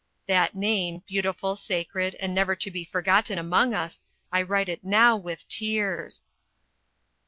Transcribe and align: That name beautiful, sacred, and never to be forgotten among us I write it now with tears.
That 0.25 0.55
name 0.55 1.03
beautiful, 1.05 1.55
sacred, 1.55 2.15
and 2.15 2.33
never 2.33 2.55
to 2.55 2.71
be 2.71 2.83
forgotten 2.83 3.37
among 3.37 3.75
us 3.75 3.99
I 4.31 4.41
write 4.41 4.67
it 4.67 4.83
now 4.83 5.15
with 5.15 5.47
tears. 5.47 6.23